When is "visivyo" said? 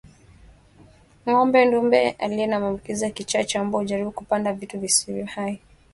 4.79-5.25